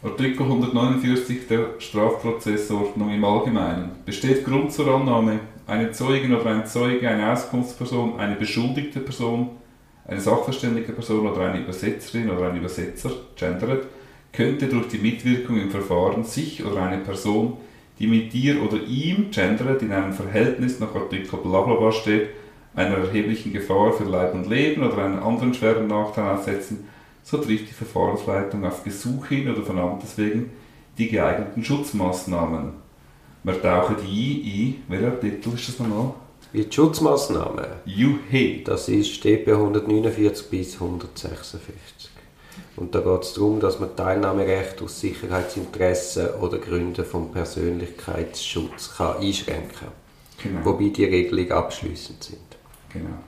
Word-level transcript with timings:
Artikel 0.00 0.44
149 0.44 1.48
der 1.48 1.70
Strafprozessordnung 1.78 3.12
im 3.12 3.24
Allgemeinen. 3.24 3.90
Besteht 4.06 4.44
Grund 4.44 4.72
zur 4.72 4.94
Annahme, 4.94 5.40
eine 5.66 5.90
Zeugin 5.90 6.36
oder 6.36 6.50
ein 6.50 6.66
Zeuge, 6.66 7.08
eine 7.08 7.32
Auskunftsperson, 7.32 8.16
eine 8.16 8.36
beschuldigte 8.36 9.00
Person, 9.00 9.50
eine 10.06 10.20
sachverständige 10.20 10.92
Person 10.92 11.26
oder 11.26 11.48
eine 11.48 11.62
Übersetzerin 11.62 12.30
oder 12.30 12.48
ein 12.48 12.56
Übersetzer, 12.58 13.10
gendert, 13.34 13.86
könnte 14.32 14.68
durch 14.68 14.86
die 14.86 14.98
Mitwirkung 14.98 15.60
im 15.60 15.70
Verfahren 15.72 16.22
sich 16.22 16.64
oder 16.64 16.80
eine 16.80 16.98
Person, 16.98 17.56
die 17.98 18.06
mit 18.06 18.32
dir 18.32 18.62
oder 18.62 18.80
ihm, 18.80 19.32
gendert, 19.32 19.82
in 19.82 19.90
einem 19.90 20.12
Verhältnis 20.12 20.78
nach 20.78 20.94
Artikel 20.94 21.40
blablabla 21.40 21.90
steht, 21.90 22.28
einer 22.76 22.98
erheblichen 22.98 23.52
Gefahr 23.52 23.92
für 23.92 24.04
Leib 24.04 24.32
und 24.32 24.48
Leben 24.48 24.84
oder 24.84 25.04
einen 25.04 25.18
anderen 25.18 25.54
schweren 25.54 25.88
Nachteil 25.88 26.36
aussetzen, 26.36 26.84
so 27.30 27.36
trifft 27.36 27.68
die 27.68 27.74
Verfahrensleitung 27.74 28.64
auf 28.64 28.84
Gesuch 28.84 29.26
hin 29.26 29.50
oder 29.50 29.62
von 29.62 29.78
Amtes 29.78 30.16
wegen 30.16 30.50
die 30.96 31.10
geeigneten 31.10 31.62
Schutzmaßnahmen. 31.62 32.72
Wir 33.44 33.62
tauchen 33.62 33.96
die 34.02 34.80
ein. 34.88 34.90
Welcher 34.90 35.20
Titel 35.20 35.50
ist 35.54 35.68
das 35.68 35.78
nochmal? 35.78 36.14
Die 36.54 36.66
Schutzmaßnahmen. 36.70 37.66
Juhe. 37.84 38.62
Das 38.64 38.88
ist 38.88 39.22
bei 39.22 39.52
149 39.52 40.48
bis 40.48 40.74
156. 40.74 42.10
Und 42.76 42.94
da 42.94 43.00
geht 43.00 43.22
es 43.22 43.34
darum, 43.34 43.60
dass 43.60 43.78
man 43.78 43.94
Teilnahmerecht 43.94 44.80
aus 44.80 44.98
Sicherheitsinteressen 44.98 46.30
oder 46.40 46.56
Gründen 46.56 47.04
vom 47.04 47.30
Persönlichkeitsschutz 47.30 48.94
kann 48.96 49.18
einschränken 49.18 49.72
kann. 49.78 49.92
Genau. 50.42 50.64
Wobei 50.64 50.88
die 50.88 51.04
Regelungen 51.04 51.52
abschließend 51.52 52.24
sind. 52.24 52.56
genau. 52.90 53.18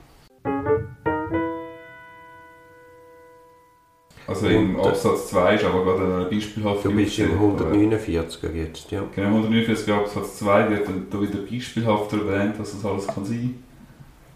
Also 4.27 4.47
im 4.47 4.75
äh, 4.75 4.79
Absatz 4.79 5.29
2 5.29 5.55
ist 5.55 5.65
aber 5.65 5.83
gerade 5.83 6.15
eine 6.15 6.25
beispielhafte 6.25 6.89
Du 6.89 6.95
bist 6.95 7.19
im 7.19 7.39
Aufzählung. 7.39 7.91
149er 7.93 8.53
jetzt, 8.53 8.91
ja. 8.91 9.03
Genau, 9.15 9.27
149 9.27 9.93
Absatz 9.93 10.37
2 10.37 10.69
wird 10.69 10.87
dann 10.87 11.07
da 11.09 11.21
wieder 11.21 11.39
beispielhaft 11.39 12.13
erwähnt, 12.13 12.55
was 12.57 12.73
das 12.73 12.85
alles 12.85 13.07
kann 13.07 13.25
sein. 13.25 13.63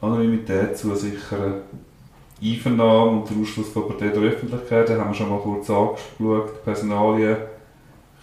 Anonymität 0.01 0.77
zusichern, 0.77 1.61
Einvernahme 2.41 3.11
und 3.11 3.29
der 3.29 3.37
Ausschluss 3.37 3.69
von 3.69 3.87
Partei 3.87 4.09
der 4.09 4.21
Öffentlichkeit, 4.23 4.89
da 4.89 4.97
haben 4.97 5.09
wir 5.09 5.13
schon 5.13 5.29
mal 5.29 5.39
kurz 5.39 5.69
angeschaut. 5.69 6.63
Personalien 6.63 7.37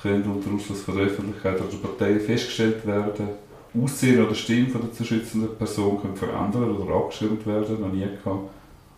können 0.02 0.24
unter 0.24 0.54
Ausschluss 0.54 0.82
von 0.82 0.96
der 0.96 1.06
Öffentlichkeit 1.06 1.60
oder 1.60 1.70
der 1.70 1.78
Partei 1.78 2.20
festgestellt 2.20 2.86
werden. 2.86 3.28
Aussehen 3.74 4.24
oder 4.24 4.34
Stimme 4.34 4.68
von 4.68 4.82
der 4.82 4.92
zu 4.92 5.04
schützenden 5.04 5.56
Person 5.56 6.00
können 6.00 6.16
verändert 6.16 6.78
oder 6.78 6.94
abgeschirmt 6.94 7.46
werden, 7.46 7.80
noch 7.80 7.92
nie 7.92 8.00
gehabt. 8.00 8.50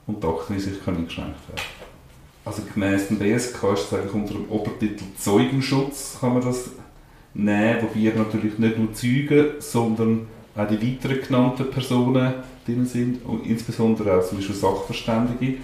Und 0.06 0.22
die 0.22 0.27
Akteneinsicht 0.27 0.84
kann 0.84 0.97
eingeschränkt 0.97 1.48
werden. 1.48 1.83
Also 2.45 2.62
gemäss 2.73 3.09
dem 3.09 3.19
BSK 3.19 3.73
ist 3.73 3.87
es 3.87 3.95
eigentlich 3.95 4.14
unter 4.14 4.34
dem 4.34 4.48
Obertitel 4.50 5.05
Zeugenschutz 5.19 6.19
kann 6.20 6.34
man 6.34 6.42
das 6.42 6.70
nehmen, 7.33 7.83
wobei 7.83 8.12
natürlich 8.17 8.59
nicht 8.59 8.78
nur 8.78 8.92
Zeugen, 8.92 9.47
sondern 9.61 10.27
auch 10.55 10.69
die 10.69 10.81
weiteren 10.81 11.22
genannten 11.22 11.70
Personen 11.70 12.34
drin 12.67 12.87
sind 12.87 13.25
und 13.25 13.47
insbesondere 13.47 14.19
auch 14.19 14.27
zum 14.27 14.39
Beispiel 14.39 14.55
Sachverständige. 14.55 15.59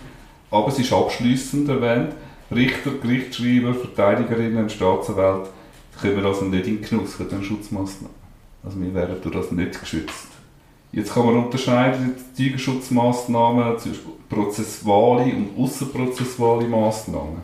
Aber 0.50 0.68
es 0.68 0.78
ist 0.78 0.92
abschließend 0.92 1.68
erwähnt, 1.68 2.14
Richter, 2.50 2.90
Gerichtsschreiber, 3.00 3.74
Verteidigerinnen 3.74 4.64
und 4.64 4.72
Staatsanwälte 4.72 5.50
kommen 6.00 6.24
also 6.24 6.46
nicht 6.46 6.66
in 6.66 6.82
Genuss 6.82 7.14
von 7.14 7.28
diesen 7.28 7.44
Schutzmaßnahmen. 7.44 8.16
Also 8.64 8.80
wir 8.80 8.92
werden 8.94 9.16
durch 9.22 9.34
das 9.34 9.52
nicht 9.52 9.78
geschützt. 9.78 10.29
Jetzt 10.92 11.14
kann 11.14 11.24
man 11.26 11.44
unterscheiden 11.44 12.16
die 12.36 12.44
Zeugenschutzmaßnahmen 12.44 13.78
zwischen 13.78 14.10
prozessuale 14.28 15.32
und 15.34 15.50
außerprozessuale 15.56 16.66
Maßnahmen. 16.66 17.42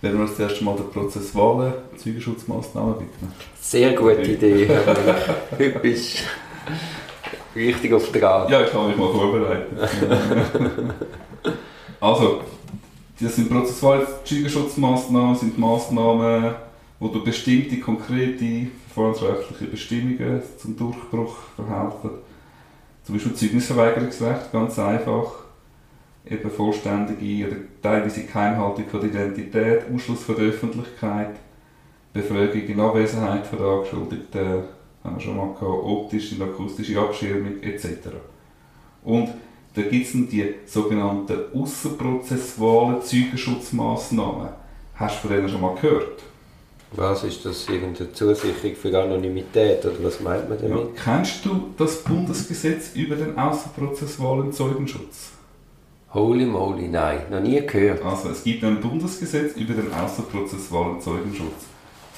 Wenn 0.00 0.14
wir 0.14 0.20
uns 0.22 0.34
zuerst 0.34 0.60
mal 0.62 0.74
den 0.74 0.90
prozessualen 0.90 1.74
Zeugenschutzmaßnahmen 1.96 2.94
widmen. 2.94 3.32
Sehr 3.60 3.92
gute 3.92 4.22
Idee. 4.22 4.68
Heute 5.52 5.78
bist 5.78 6.24
du 7.54 7.60
richtig 7.60 7.92
auf 7.92 8.10
der 8.10 8.28
Art. 8.28 8.50
Ja, 8.50 8.62
ich 8.62 8.74
habe 8.74 8.88
mich 8.88 8.96
mal 8.96 9.12
vorbereitet. 9.12 9.68
also, 12.00 12.40
das 13.20 13.36
sind 13.36 13.50
prozessuale 13.50 14.06
Zeugenschutzmaßnahmen, 14.24 15.36
sind 15.36 15.58
Maßnahmen, 15.58 16.54
wo 16.98 17.08
du 17.08 17.22
bestimmte 17.22 17.78
konkrete 17.78 18.66
verfahrensrechtliche 18.92 19.66
Bestimmungen 19.66 20.42
zum 20.58 20.76
Durchbruch 20.76 21.36
verhelfen. 21.54 22.29
Zum 23.10 23.16
Beispiel 23.16 23.34
Zeugnisverweigerungsrecht, 23.34 24.52
ganz 24.52 24.78
einfach. 24.78 25.32
Eben 26.28 26.48
vollständige 26.48 27.48
oder 27.48 27.56
teilweise 27.82 28.22
Geheimhaltung 28.22 28.86
von 28.86 29.00
der 29.00 29.10
Identität, 29.10 29.82
Ausschluss 29.92 30.22
von 30.22 30.36
der 30.36 30.44
Öffentlichkeit, 30.44 31.34
Befragung 32.12 32.62
in 32.62 32.78
Abwesenheit 32.78 33.48
von 33.48 33.58
der 33.58 33.66
Angeschuldigten, 33.66 34.62
haben 35.02 35.16
wir 35.16 35.20
schon 35.20 35.36
mal 35.36 35.52
gehabt, 35.54 35.62
optische 35.62 36.36
und 36.36 36.50
akustische 36.50 37.00
Abschirmung 37.00 37.60
etc. 37.62 38.10
Und 39.02 39.30
da 39.74 39.82
gibt 39.82 40.06
es 40.06 40.12
die 40.12 40.54
sogenannten 40.66 41.36
außerprozessualen 41.52 43.02
Zeugenschutzmaßnahmen. 43.02 44.50
Hast 44.94 45.16
du 45.16 45.26
von 45.26 45.36
denen 45.36 45.48
schon 45.48 45.62
mal 45.62 45.74
gehört? 45.74 46.22
Was 46.92 47.22
ist 47.24 47.44
das? 47.44 47.68
Irgendeine 47.68 48.12
Zusicherung 48.12 48.74
für 48.74 49.00
Anonymität? 49.00 49.84
Oder 49.84 50.02
was 50.02 50.20
meint 50.20 50.48
man 50.48 50.58
Ja. 50.60 50.68
damit? 50.68 50.96
Kennst 50.96 51.44
du 51.44 51.70
das 51.78 52.02
Bundesgesetz 52.02 52.92
über 52.94 53.14
den 53.16 53.38
außerprozessualen 53.38 54.52
Zeugenschutz? 54.52 55.30
Holy 56.12 56.44
moly, 56.44 56.88
nein, 56.88 57.20
noch 57.30 57.40
nie 57.40 57.64
gehört. 57.64 58.04
Also 58.04 58.30
es 58.30 58.42
gibt 58.42 58.64
ein 58.64 58.80
Bundesgesetz 58.80 59.56
über 59.56 59.74
den 59.74 59.92
außerprozessualen 59.92 61.00
Zeugenschutz. 61.00 61.66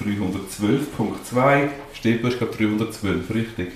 312.2 0.03 1.69
steht, 1.93 2.23
du 2.23 2.27
hast 2.27 2.39
gerade 2.39 2.51
312, 2.51 3.29
richtig. 3.33 3.71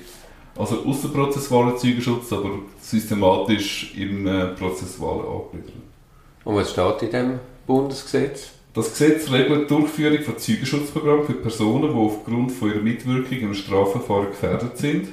Also 0.58 0.84
außerprozessualer 0.84 1.78
Zeugenschutz, 1.78 2.34
aber 2.34 2.50
systematisch 2.81 3.94
im 3.96 4.25
äh, 4.25 4.47
Prozessualen 4.47 5.22
angegliedert. 5.28 5.84
Und 6.44 6.56
was 6.56 6.72
steht 6.72 7.03
in 7.03 7.12
dem 7.12 7.40
Bundesgesetz? 7.68 8.50
Das 8.73 8.91
Gesetz 8.91 9.31
regelt 9.31 9.69
die 9.69 9.73
Durchführung 9.73 10.22
von 10.22 10.38
Zeugenschutzprogrammen 10.38 11.25
für 11.25 11.33
Personen, 11.33 11.89
die 11.89 11.97
aufgrund 11.97 12.51
von 12.51 12.69
ihrer 12.69 12.81
Mitwirkung 12.81 13.39
im 13.39 13.53
Strafverfahren 13.53 14.28
gefährdet 14.28 14.78
sind. 14.78 15.07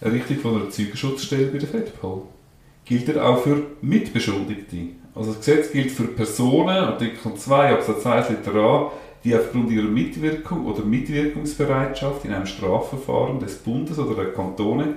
Errichtung 0.00 0.38
von 0.38 0.56
einer 0.56 0.70
Zeugenschutzstelle 0.70 1.46
bei 1.46 1.58
der 1.58 1.68
FEDPOL. 1.68 2.22
Gilt 2.84 3.08
er 3.08 3.26
auch 3.26 3.42
für 3.42 3.62
Mitbeschuldigte. 3.80 4.88
Also 5.14 5.32
das 5.32 5.44
Gesetz 5.44 5.72
gilt 5.72 5.90
für 5.90 6.04
Personen, 6.04 6.68
Artikel 6.68 7.34
2 7.34 7.72
Absatz 7.72 8.06
1 8.06 8.30
Liter 8.30 8.54
A, 8.54 8.92
die 9.24 9.34
aufgrund 9.34 9.70
ihrer 9.70 9.88
Mitwirkung 9.88 10.66
oder 10.66 10.84
Mitwirkungsbereitschaft 10.84 12.24
in 12.24 12.32
einem 12.32 12.46
Strafverfahren 12.46 13.38
des 13.38 13.56
Bundes 13.56 13.98
oder 13.98 14.14
der 14.14 14.32
Kantone 14.32 14.94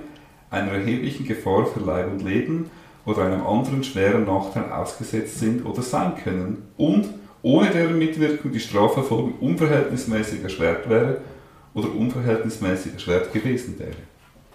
einer 0.50 0.72
erheblichen 0.72 1.26
Gefahr 1.26 1.66
für 1.66 1.80
Leib 1.80 2.10
und 2.10 2.22
Leben 2.22 2.70
oder 3.04 3.24
einem 3.24 3.46
anderen 3.46 3.84
schweren 3.84 4.24
Nachteil 4.24 4.70
ausgesetzt 4.72 5.40
sind 5.40 5.66
oder 5.66 5.82
sein 5.82 6.14
können 6.22 6.68
und 6.76 7.06
ohne 7.44 7.70
deren 7.70 7.98
Mitwirkung 7.98 8.50
die 8.52 8.58
Strafverfolgung 8.58 9.34
unverhältnismäßig 9.38 10.42
erschwert 10.42 10.88
wäre 10.88 11.18
oder 11.74 11.94
unverhältnismäßig 11.94 12.94
erschwert 12.94 13.32
gewesen 13.32 13.78
wäre. 13.78 13.92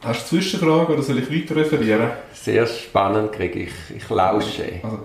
Hast 0.02 0.24
du 0.32 0.36
Zwischenfragen 0.38 0.94
oder 0.96 1.04
soll 1.04 1.20
ich 1.20 1.32
weiter 1.32 1.56
referieren? 1.56 2.10
Sehr 2.34 2.66
spannend, 2.66 3.32
krieg 3.32 3.56
ich. 3.56 3.72
Ich 3.96 4.10
lausche. 4.10 4.64
Also, 4.84 5.00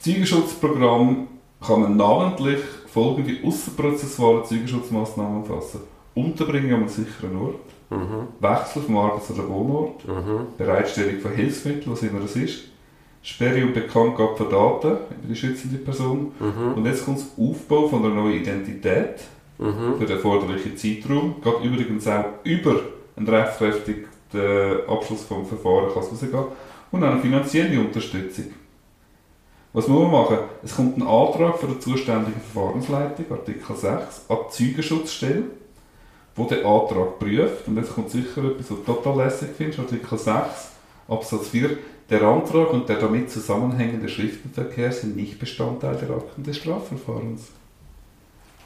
Zeugenschutzprogramm 0.00 1.28
kann 1.64 1.80
man 1.82 1.96
namentlich 1.96 2.60
folgende 2.86 3.36
außerprozessuale 3.46 4.44
Zeugenschutzmaßnahmen 4.44 5.42
umfassen. 5.42 5.80
Unterbringung 6.14 6.70
an 6.70 6.76
einem 6.80 6.88
sicheren 6.88 7.36
Ort, 7.36 7.54
Mhm. 7.90 8.28
Wechsel 8.38 8.82
vom 8.82 8.96
Arbeits- 8.96 9.30
oder 9.32 9.48
Wohnort, 9.48 10.06
Mhm. 10.06 10.46
Bereitstellung 10.56 11.20
von 11.20 11.32
Hilfsmitteln, 11.32 11.92
was 11.92 12.02
immer 12.02 12.20
das 12.20 12.36
ist, 12.36 12.64
Sperre 13.22 13.64
und 13.64 13.74
Bekanntgabe 13.74 14.36
von 14.36 14.50
Daten 14.50 14.88
über 14.88 15.28
die 15.28 15.36
schützende 15.36 15.76
Person 15.78 16.32
Mhm. 16.38 16.74
und 16.76 16.86
jetzt 16.86 17.04
kommt 17.04 17.18
das 17.18 17.26
Aufbau 17.38 17.88
von 17.88 18.04
einer 18.04 18.14
neuen 18.14 18.40
Identität 18.40 19.16
Mhm. 19.58 19.98
für 19.98 20.06
den 20.06 20.16
erforderlichen 20.16 20.76
Zeitraum. 20.76 21.34
Geht 21.42 21.64
übrigens 21.64 22.06
auch 22.06 22.24
über 22.44 22.80
einen 23.16 23.28
rechtskräftigen 23.28 24.06
Abschluss 24.88 25.24
vom 25.24 25.44
Verfahren 25.44 25.92
kann 25.92 26.02
es 26.02 26.12
rausgehen. 26.12 26.44
Und 26.92 27.04
eine 27.04 27.20
finanzielle 27.20 27.78
Unterstützung. 27.80 28.46
Was 29.72 29.86
muss 29.86 30.02
man 30.02 30.10
machen? 30.10 30.38
Es 30.64 30.74
kommt 30.74 30.96
ein 30.96 31.02
Antrag 31.06 31.58
von 31.58 31.68
der 31.68 31.80
zuständigen 31.80 32.40
Verfahrensleitung, 32.52 33.26
Artikel 33.30 33.76
6, 33.76 34.24
an 34.28 34.36
die 34.48 34.52
Zeugenschutzstelle, 34.56 35.42
wo 36.36 36.44
den 36.44 36.64
Antrag 36.64 37.18
prüft. 37.18 37.68
Und 37.68 37.76
jetzt 37.76 37.94
kommt 37.94 38.10
sicher 38.10 38.44
etwas, 38.44 38.70
was 38.70 38.78
du 38.84 38.92
total 38.92 39.16
lässig 39.18 39.48
findest, 39.56 39.78
Artikel 39.80 40.18
6, 40.18 40.70
Absatz 41.08 41.48
4. 41.48 41.70
Der 42.10 42.22
Antrag 42.22 42.72
und 42.72 42.88
der 42.88 42.96
damit 42.96 43.30
zusammenhängende 43.30 44.08
Schriftverkehr 44.08 44.90
sind 44.90 45.14
nicht 45.16 45.38
Bestandteil 45.38 45.94
der 45.94 46.10
Akten 46.10 46.42
des 46.42 46.56
Strafverfahrens. 46.56 47.52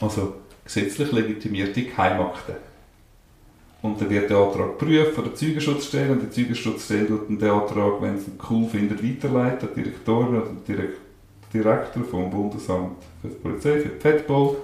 Also 0.00 0.36
gesetzlich 0.64 1.12
legitimierte 1.12 1.82
Geheimakte. 1.82 2.56
Und 3.82 4.00
dann 4.00 4.08
wird 4.08 4.30
der 4.30 4.38
Antrag 4.38 4.78
geprüft 4.78 5.14
von 5.14 5.24
der 5.24 5.34
Zeugenschutzstelle 5.34 6.12
und 6.12 6.22
die 6.22 6.30
Zeugenschutzstelle 6.30 7.06
tut 7.06 7.28
den 7.28 7.50
Antrag, 7.50 8.00
wenn 8.00 8.16
ihn 8.16 8.38
cool 8.48 8.66
findet, 8.66 9.04
weiterleiten 9.04 9.68
die 9.76 10.10
oder 10.10 10.40
den 10.40 10.64
Direk- 10.66 10.96
Direktor 11.52 12.02
vom 12.02 12.30
Bundesamt 12.30 12.96
für 13.20 13.28
die 13.28 13.34
Polizei, 13.34 13.78
für 13.78 13.90
die 13.90 14.00
FEDPOL. 14.00 14.56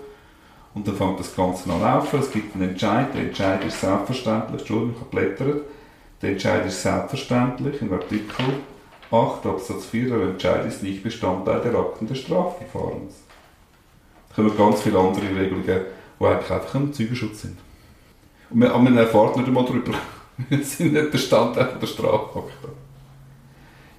Und 0.74 0.88
dann 0.88 0.96
fängt 0.96 1.20
das 1.20 1.36
Ganze 1.36 1.70
an 1.70 1.80
laufen, 1.80 2.20
es 2.20 2.30
gibt 2.30 2.54
einen 2.54 2.70
Entscheid, 2.70 3.12
der 3.14 3.22
Entscheid 3.22 3.64
ist 3.64 3.80
selbstverständlich, 3.80 4.60
Entschuldigung, 4.60 4.94
ich 4.94 5.00
habe 5.00 5.10
blättert, 5.10 5.62
der 6.22 6.30
Entscheid 6.30 6.66
ist 6.66 6.82
selbstverständlich 6.82 7.80
im 7.80 7.92
Artikel 7.92 8.44
8 9.10 9.46
Absatz 9.46 9.86
4, 9.86 10.08
der 10.08 10.28
Entscheid 10.28 10.66
ist 10.66 10.82
nicht 10.82 11.02
Bestandteil 11.02 11.60
der 11.60 11.74
Akten 11.74 12.06
des 12.06 12.18
Strafverfahrens. 12.18 13.14
Da 14.28 14.34
kommen 14.36 14.56
ganz 14.56 14.82
viele 14.82 14.98
andere 14.98 15.28
Regelungen, 15.28 15.64
die 15.64 16.24
eigentlich 16.24 16.50
einfach 16.50 16.74
ein 16.74 16.92
Zeugenschutz 16.92 17.42
sind. 17.42 17.58
Und 18.50 18.58
man, 18.58 18.84
man 18.84 18.96
erfahrt 18.96 19.36
nicht 19.36 19.48
einmal 19.48 19.64
darüber. 19.64 19.92
Wir 20.48 20.64
sind 20.64 20.92
nicht 20.92 21.10
Bestandteil 21.10 21.68
der 21.80 21.86
Strafakte. 21.86 22.68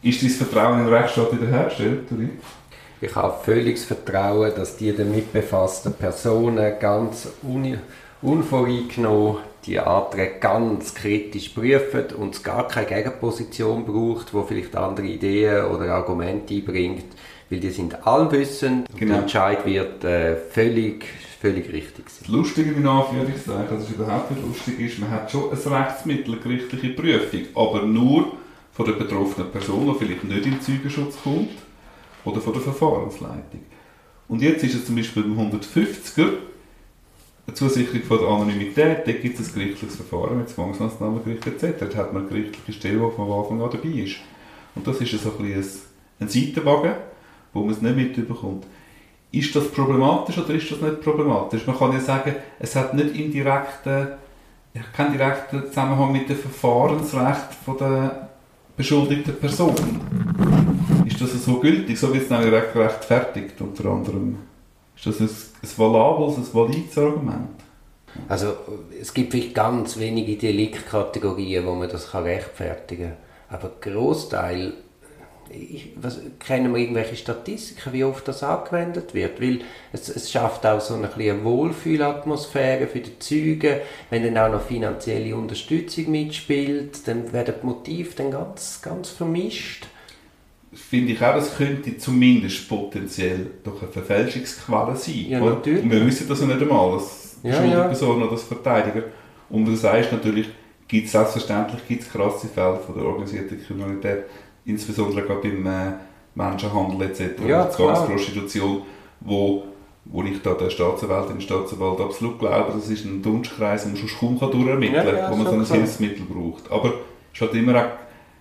Ist 0.02 0.24
dein 0.24 0.30
Vertrauen 0.30 0.80
in 0.80 0.86
den 0.86 0.94
Rechtsstaat 0.94 1.34
wiederhergestellt, 1.34 2.12
oder? 2.12 2.30
Ich 3.02 3.16
habe 3.16 3.44
völliges 3.44 3.86
Vertrauen, 3.86 4.54
dass 4.56 4.78
die 4.78 4.96
damit 4.96 5.34
befassten 5.34 5.94
Personen 5.94 6.80
ganz 6.80 7.28
un 7.44 7.80
unvoreingenommen 8.22 9.38
die 9.66 9.80
Anträge 9.80 10.40
ganz 10.40 10.94
kritisch 10.96 11.50
prüfen 11.50 12.06
und 12.18 12.36
es 12.36 12.44
gar 12.44 12.68
keine 12.68 12.88
Gegenposition 12.88 13.86
braucht, 13.86 14.34
wo 14.34 14.44
vielleicht 14.44 14.76
andere 14.76 15.06
Ideen 15.08 15.66
oder 15.66 15.94
Argumente 15.94 16.54
einbringt, 16.54 17.06
weil 17.50 17.60
die 17.60 17.70
sind 17.70 18.06
allwissend 18.08 18.90
und 18.92 19.00
Genau. 19.00 19.14
der 19.14 19.22
Entscheid 19.24 19.66
wird 19.66 20.04
äh, 20.04 20.36
völlig, 20.36 21.06
völlig 21.40 21.72
richtig 21.72 22.10
sein. 22.10 22.20
Das 22.22 22.28
Lustige 22.30 22.72
in 22.72 22.88
Anführungszeichen, 22.88 23.68
dass 23.70 23.84
es 23.84 23.92
überhaupt 23.92 24.32
nicht 24.32 24.44
lustig 24.46 24.80
ist, 24.80 25.00
man 25.00 25.12
hat 25.12 25.30
schon 25.32 25.52
ein 25.52 25.74
Rechtsmittel, 25.74 26.34
eine 26.34 26.42
gerichtliche 26.42 26.90
Prüfung, 26.94 27.42
aber 27.56 27.84
nur 27.84 28.32
von 28.74 28.86
der 28.86 28.94
betroffenen 28.94 29.52
Person, 29.52 29.86
die 29.94 30.06
vielleicht 30.06 30.24
nicht 30.24 30.46
in 30.46 30.52
den 30.54 30.62
Zeugenschutz 30.62 31.16
kommt, 31.24 31.50
oder 32.24 32.40
von 32.40 32.54
der 32.54 32.62
Verfahrensleitung. 32.62 33.62
Und 34.28 34.42
jetzt 34.42 34.64
ist 34.64 34.76
es 34.76 34.86
zum 34.86 34.96
Beispiel 34.96 35.24
beim 35.24 35.40
150er 35.52 36.22
eine 36.22 36.38
Zusicherung 37.54 38.04
von 38.04 38.18
der 38.20 38.28
Anonymität, 38.28 39.08
da 39.08 39.12
gibt 39.12 39.40
es 39.40 39.50
ein 39.50 39.54
gerichtliches 39.54 39.96
Verfahren 39.96 40.38
mit 40.38 40.50
Zwangsmaßnahmengericht 40.50 41.46
etc. 41.48 41.86
Da 41.92 41.98
hat 41.98 42.14
man 42.14 42.24
eine 42.24 42.32
gerichtliche 42.32 42.74
Stelle, 42.74 43.00
die 43.00 43.16
von 43.16 43.32
Anfang 43.32 43.62
an 43.62 43.70
dabei 43.72 43.90
ist. 43.90 44.18
Und 44.76 44.88
das 44.88 45.02
ist 45.02 45.12
so 45.22 45.34
ein, 45.38 45.46
ein, 45.46 45.66
ein 46.20 46.28
Seitenwagen, 46.30 46.94
wo 47.54 47.62
man 47.62 47.72
es 47.72 47.82
nicht 47.82 47.96
mitbekommt. 47.96 48.66
Ist 49.32 49.56
das 49.56 49.70
problematisch 49.70 50.38
oder 50.38 50.54
ist 50.54 50.70
das 50.72 50.82
nicht 50.82 51.02
problematisch? 51.02 51.66
Man 51.66 51.78
kann 51.78 51.94
ja 51.94 52.00
sagen, 52.00 52.36
es 52.60 52.76
hat 52.76 52.94
nicht 52.94 53.16
indirekten, 53.16 54.10
keinen 54.96 55.14
direkten 55.14 55.68
Zusammenhang 55.68 56.12
mit 56.12 56.30
dem 56.30 56.38
Verfahrensrecht 56.38 57.54
von 57.66 57.78
der 57.78 58.30
beschuldigten 58.76 59.36
Person. 59.36 59.76
Ist 61.06 61.22
das 61.22 61.46
so 61.46 61.60
gültig? 61.60 61.98
So 61.98 62.14
wird 62.14 62.24
es 62.24 62.30
nämlich 62.30 62.52
recht 62.52 62.74
gerechtfertigt, 62.74 63.62
unter 63.62 63.90
anderem. 63.90 64.51
Ist 65.04 65.20
das 65.20 65.20
ein, 65.20 65.30
ein 65.64 65.78
valables, 65.78 66.38
ein 66.38 66.54
valides 66.54 66.98
Argument? 66.98 67.50
Also 68.28 68.54
es 69.00 69.14
gibt 69.14 69.32
vielleicht 69.32 69.56
ganz 69.56 69.98
wenige 69.98 70.36
Deliktkategorien, 70.36 71.66
wo 71.66 71.74
man 71.74 71.90
das 71.90 72.12
kann 72.12 72.24
rechtfertigen 72.24 73.10
kann. 73.10 73.18
Aber 73.50 73.72
Großteil, 73.82 74.74
kennen 76.40 76.74
wir 76.74 76.80
irgendwelche 76.80 77.16
Statistiken, 77.16 77.94
wie 77.94 78.04
oft 78.04 78.28
das 78.28 78.44
angewendet 78.44 79.14
wird? 79.14 79.42
Weil 79.42 79.62
es, 79.92 80.08
es 80.08 80.32
schafft 80.32 80.66
auch 80.66 80.80
so 80.80 80.94
eine, 80.94 81.08
kleine 81.08 81.44
Wohlfühlatmosphäre 81.44 82.88
für 82.88 83.00
die 83.00 83.20
Zeugen. 83.20 83.80
Wenn 84.10 84.24
dann 84.24 84.38
auch 84.38 84.54
noch 84.54 84.66
finanzielle 84.66 85.36
Unterstützung 85.36 86.12
mitspielt, 86.12 87.08
dann 87.08 87.34
werden 87.34 87.56
die 87.62 87.66
Motive 87.66 88.16
dann 88.16 88.32
ganz, 88.32 88.82
ganz 88.82 89.10
vermischt. 89.10 89.88
Finde 90.74 91.14
ich 91.14 91.22
auch, 91.22 91.36
das 91.36 91.58
könnte 91.58 91.98
zumindest 91.98 92.68
potenziell 92.70 93.48
doch 93.64 93.82
eine 93.82 93.92
Verfälschungsquelle 93.92 94.96
sein. 94.96 95.26
Ja, 95.28 95.42
oder? 95.42 95.56
natürlich. 95.56 95.90
Wir 95.90 96.06
wissen 96.06 96.28
das 96.30 96.40
ja 96.42 96.48
nicht 96.48 96.62
einmal, 96.62 96.92
als 96.94 97.38
Ja, 97.44 97.64
ja. 97.64 97.84
Person 97.88 98.22
oder 98.24 98.32
als 98.32 98.44
Verteidiger. 98.44 99.04
Und 99.50 99.66
du 99.66 99.76
sagst 99.76 100.12
natürlich, 100.12 100.48
gibt 100.88 101.06
es 101.08 101.12
selbstverständlich 101.12 101.82
gibt's 101.88 102.10
krasse 102.10 102.48
Fälle 102.48 102.78
von 102.86 102.96
der 102.96 103.04
organisierten 103.06 103.62
Kriminalität, 103.62 104.24
insbesondere 104.66 105.24
gerade 105.26 105.42
beim 105.42 105.66
äh, 105.66 105.94
Menschenhandel 106.36 107.08
etc., 107.10 107.32
Ja. 107.48 107.70
Zwangsprostitution, 107.70 108.84
wo, 109.20 109.64
wo 110.06 110.24
ich 110.24 110.42
da 110.42 110.54
der 110.54 110.70
Staatsanwältin 110.70 111.34
und 111.34 111.44
Staatsanwalt 111.44 112.00
absolut 112.00 112.40
glaube, 112.40 112.72
das 112.74 112.90
ist 112.90 113.04
ein 113.06 113.22
Dunstkreis, 113.22 113.84
den 113.84 113.94
man 113.94 114.00
sonst 114.02 114.18
kaum 114.20 114.40
kann 114.40 114.52
durchermitteln 114.52 115.04
kann, 115.04 115.16
Ja, 115.16 115.20
ja, 115.24 115.32
wo 115.32 115.36
man 115.36 115.46
so 115.46 115.52
schon 115.52 115.60
ein 115.60 115.66
klar. 115.66 115.78
Hilfsmittel 115.80 116.26
braucht. 116.30 116.72
Aber 116.72 116.88
es 116.90 116.94
ist 117.34 117.42
halt 117.42 117.54
immer 117.56 117.72
auch, 117.76 117.90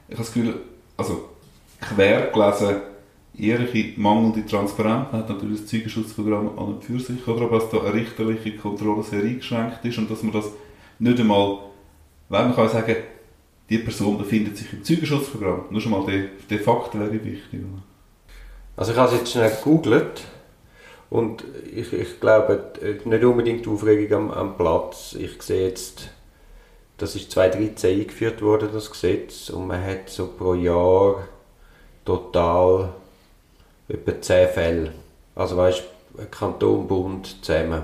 ich 0.08 0.14
habe 0.14 0.24
das 0.24 0.32
Gefühl, 0.32 0.54
also 0.96 1.28
quer 1.80 2.30
gelesen, 2.30 2.76
ehrliche 3.38 3.98
mangelnde 4.00 4.46
Transparenz 4.46 5.12
hat 5.12 5.28
natürlich 5.28 5.60
das 5.60 5.70
Zeugenschutzprogramm 5.70 6.58
an 6.58 6.64
und 6.66 6.84
für 6.84 6.98
sich, 7.00 7.26
oder? 7.26 7.42
aber 7.42 7.58
dass 7.58 7.70
da 7.70 7.80
eine 7.80 7.94
richterliche 7.94 8.56
Kontrolle 8.56 9.02
sehr 9.02 9.22
eingeschränkt 9.22 9.84
ist 9.84 9.98
und 9.98 10.10
dass 10.10 10.22
man 10.22 10.32
das 10.32 10.50
nicht 10.98 11.18
einmal, 11.18 11.58
weil 12.28 12.44
man 12.44 12.54
kann 12.54 12.68
sagen, 12.68 12.96
die 13.68 13.78
Person 13.78 14.18
befindet 14.18 14.56
sich 14.56 14.72
im 14.72 14.84
Zeugenschutzprogramm. 14.84 15.66
Nur 15.70 15.80
schon 15.80 15.92
mal 15.92 16.04
der, 16.04 16.26
der 16.50 16.58
Fakt 16.58 16.98
wäre 16.98 17.12
wichtig. 17.12 17.60
Also 18.76 18.92
ich 18.92 18.98
habe 18.98 19.12
es 19.12 19.20
jetzt 19.20 19.32
schnell 19.32 19.50
gegoogelt 19.50 20.24
und 21.08 21.44
ich, 21.72 21.92
ich 21.92 22.20
glaube 22.20 22.72
nicht 23.04 23.24
unbedingt 23.24 23.64
die 23.64 23.70
Aufregung 23.70 24.30
am, 24.30 24.30
am 24.30 24.56
Platz. 24.56 25.16
Ich 25.18 25.40
sehe 25.42 25.68
jetzt, 25.68 26.10
das 26.98 27.14
ist 27.14 27.30
2013 27.30 28.00
eingeführt 28.00 28.42
worden, 28.42 28.70
das 28.72 28.90
Gesetz, 28.90 29.50
und 29.50 29.68
man 29.68 29.82
hat 29.84 30.10
so 30.10 30.28
pro 30.28 30.54
Jahr 30.54 31.28
total 32.04 32.90
etwa 33.88 34.20
10 34.20 34.48
Fälle. 34.50 34.92
Also 35.34 35.56
weißt 35.56 35.82
du, 36.16 36.24
Kanton, 36.30 36.86
Bund 36.86 37.44
zusammen. 37.44 37.82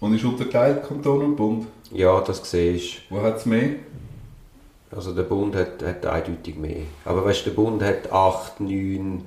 Und 0.00 0.14
ist 0.14 0.24
unterteilt 0.24 0.86
Kanton 0.86 1.22
und 1.22 1.36
Bund. 1.36 1.66
Ja, 1.92 2.20
das 2.20 2.48
siehst 2.50 3.02
Wo 3.10 3.22
hat 3.22 3.36
es 3.36 3.46
mehr? 3.46 3.76
Also 4.90 5.14
der 5.14 5.24
Bund 5.24 5.54
hat, 5.56 5.82
hat 5.82 6.06
eindeutig 6.06 6.56
mehr. 6.56 6.82
Aber 7.04 7.24
weißt 7.24 7.46
du, 7.46 7.50
der 7.50 7.56
Bund 7.56 7.82
hat 7.82 8.12
8, 8.12 8.60
9, 8.60 9.24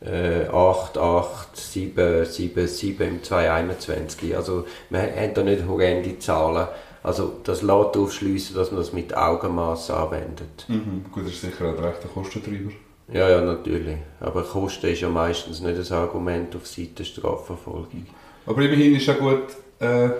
äh, 0.00 0.46
8, 0.46 0.98
8, 0.98 1.56
7, 1.56 2.24
7, 2.24 2.66
7 2.66 3.08
im 3.08 3.22
2021. 3.22 4.36
Also 4.36 4.66
wir 4.90 5.00
haben 5.00 5.34
da 5.34 5.42
nicht 5.42 5.66
horrende 5.66 6.18
Zahlen. 6.18 6.68
Also 7.02 7.32
das 7.44 7.62
lässt 7.62 7.96
aufschliessen, 7.96 8.56
dass 8.56 8.70
man 8.70 8.80
das 8.80 8.92
mit 8.92 9.16
Augenmaß 9.16 9.90
anwendet. 9.90 10.66
Mhm. 10.68 11.04
Gut, 11.12 11.24
das 11.24 11.32
ist 11.32 11.40
sicher 11.42 11.70
auch 11.70 11.76
der 11.76 11.90
rechte 11.90 12.08
Kostentreiber. 12.08 12.70
Ja, 13.12 13.28
ja, 13.28 13.40
natürlich. 13.40 13.96
Aber 14.20 14.42
Kosten 14.42 14.88
ist 14.88 15.00
ja 15.00 15.08
meistens 15.08 15.60
nicht 15.60 15.78
das 15.78 15.92
Argument 15.92 16.54
auf 16.56 16.66
Seite 16.66 17.04
Strafverfolgung. 17.04 18.06
Aber 18.46 18.62
immerhin 18.62 18.96
ist 18.96 19.06
ja 19.06 19.14
gut 19.14 19.44
äh, 19.80 20.06
äh, 20.06 20.10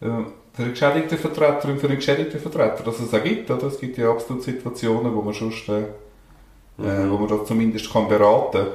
für 0.00 0.62
einen 0.62 0.70
geschädigten 0.70 1.18
Vertreter 1.18 1.68
und 1.68 1.78
für 1.78 1.88
einen 1.88 1.96
geschädigten 1.96 2.40
Vertreter, 2.40 2.82
dass 2.82 3.00
es 3.00 3.12
auch 3.12 3.22
gibt. 3.22 3.50
Oder? 3.50 3.66
Es 3.66 3.78
gibt 3.78 3.98
ja 3.98 4.10
absolut 4.10 4.42
Situationen, 4.42 5.14
wo 5.14 5.20
man 5.20 5.34
sonst, 5.34 5.68
äh, 5.68 5.80
äh, 5.80 7.10
wo 7.10 7.18
man 7.18 7.28
das 7.28 7.46
zumindest 7.46 7.92
kann 7.92 8.08
beraten 8.08 8.66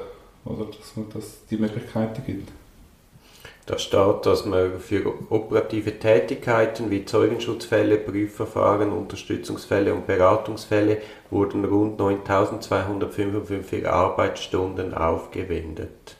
oder 0.45 0.65
dass 0.65 0.95
man 0.95 1.07
das 1.13 1.45
die 1.49 1.57
Möglichkeiten 1.57 2.23
gibt. 2.25 2.51
Da 3.71 3.77
steht, 3.77 4.25
dass 4.25 4.45
man 4.45 4.81
für 4.81 5.13
operative 5.29 5.97
Tätigkeiten 5.97 6.91
wie 6.91 7.05
Zeugenschutzfälle, 7.05 7.95
Prüfverfahren, 7.95 8.91
Unterstützungsfälle 8.91 9.93
und 9.93 10.05
Beratungsfälle 10.05 10.97
wurden 11.29 11.63
rund 11.63 11.97
9255 11.97 13.87
Arbeitsstunden 13.87 14.93
aufgewendet. 14.93 16.17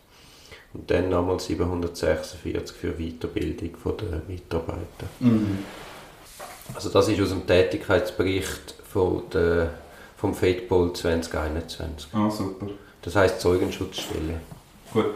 Und 0.73 0.89
dann 0.89 1.09
nochmal 1.09 1.41
746 1.41 2.77
für 2.77 2.93
Weiterbildung 2.93 3.71
der 3.97 4.21
Mitarbeiter. 4.29 5.09
Also 6.73 6.87
das 6.87 7.09
ist 7.09 7.19
aus 7.19 7.29
dem 7.31 7.45
Tätigkeitsbericht 7.45 8.75
von 8.85 9.23
der, 9.33 9.71
vom 10.15 10.33
FEDPOL 10.33 10.93
2021. 10.93 12.13
Ah, 12.13 12.29
super. 12.29 12.67
Das 13.01 13.13
heißt 13.13 13.41
Zeugenschutzstelle. 13.41 14.39
Gut. 14.93 15.07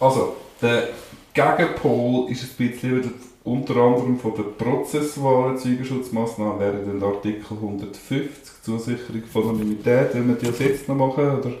Also, 0.00 0.34
der 0.60 0.88
Gegenpol 1.36 2.30
ist 2.30 2.44
ein 2.44 2.48
bisschen 2.56 3.12
unter 3.44 3.76
anderem 3.76 4.18
von 4.18 4.34
den 4.34 4.56
prozessualen 4.56 5.58
Zeugenschutzmaßnahmen 5.58 6.58
wäre 6.58 6.78
dann 6.78 6.98
der 6.98 7.08
Artikel 7.08 7.56
150, 7.60 8.62
Zusicherung 8.62 9.22
von 9.30 9.50
Anonymität. 9.50 10.14
Wollen 10.14 10.28
wir 10.28 10.36
die 10.36 10.46
als 10.46 10.58
jetzt 10.60 10.88
noch 10.88 10.96
machen? 10.96 11.38
Oder? 11.38 11.52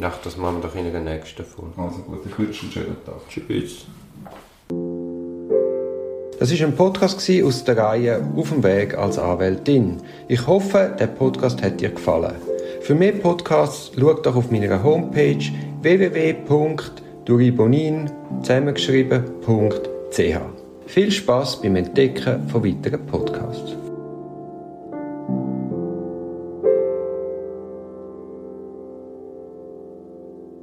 Ach, 0.00 0.18
das 0.24 0.38
machen 0.38 0.56
wir 0.56 0.68
doch 0.68 0.74
in 0.74 0.90
der 0.90 1.02
nächsten 1.02 1.44
Folge. 1.44 1.72
Also 1.76 1.98
gut, 1.98 2.20
ich 2.24 2.38
wünsche 2.38 2.62
einen 2.62 2.72
schönen 2.72 2.96
Tag. 3.04 3.20
Tschüss. 3.28 3.86
Das 6.40 6.50
ist 6.50 6.62
ein 6.62 6.74
Podcast 6.74 7.30
aus 7.44 7.64
der 7.64 7.76
Reihe 7.76 8.26
Auf 8.34 8.48
dem 8.48 8.62
Weg 8.62 8.96
als 8.96 9.18
Anwältin. 9.18 9.98
Ich 10.28 10.46
hoffe, 10.46 10.96
der 10.98 11.08
Podcast 11.08 11.62
hat 11.62 11.82
dir 11.82 11.90
gefallen. 11.90 12.36
Für 12.80 12.94
mehr 12.94 13.12
Podcasts 13.12 13.92
schau 13.94 14.14
doch 14.14 14.36
auf 14.36 14.50
meiner 14.50 14.82
Homepage 14.82 15.44
www.duribonin 17.28 18.10
zusammengeschrieben.ch. 18.42 20.40
Viel 20.86 21.10
Spaß 21.12 21.60
beim 21.60 21.76
Entdecken 21.76 22.48
von 22.48 22.64
weiteren 22.64 23.04
Podcasts. 23.06 23.76